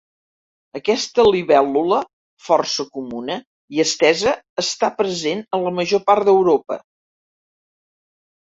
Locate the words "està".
4.65-4.89